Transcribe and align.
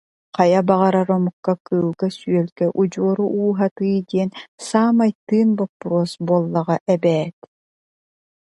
Хайа 0.35 0.61
баҕарар 0.67 1.09
омукка, 1.15 1.53
кыылга-сүөлгэ 1.65 2.67
удьуору 2.81 3.25
ууһатыы 3.39 3.97
диэн 4.09 4.29
саамай 4.67 5.11
тыын 5.27 5.49
боппуруос 5.57 6.11
буоллаҕа 6.25 6.77
эбээт 6.93 7.37